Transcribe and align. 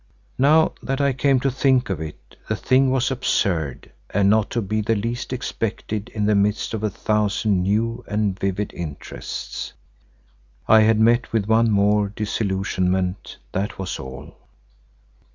Now 0.39 0.73
that 0.81 0.99
I 0.99 1.13
came 1.13 1.39
to 1.41 1.51
think 1.51 1.91
of 1.91 2.01
it, 2.01 2.35
the 2.49 2.55
thing 2.55 2.89
was 2.89 3.11
absurd 3.11 3.91
and 4.09 4.31
not 4.31 4.49
to 4.49 4.59
be 4.59 4.81
the 4.81 4.95
least 4.95 5.31
expected 5.31 6.09
in 6.15 6.25
the 6.25 6.33
midst 6.33 6.73
of 6.73 6.81
a 6.81 6.89
thousand 6.89 7.61
new 7.61 8.03
and 8.07 8.39
vivid 8.39 8.73
interests. 8.73 9.73
I 10.67 10.79
had 10.81 10.99
met 10.99 11.31
with 11.31 11.45
one 11.45 11.69
more 11.69 12.09
disillusionment, 12.09 13.37
that 13.51 13.77
was 13.77 13.99
all. 13.99 14.35